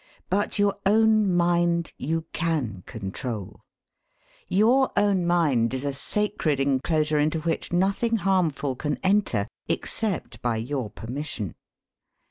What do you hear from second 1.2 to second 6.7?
mind you can control. Your own mind is a sacred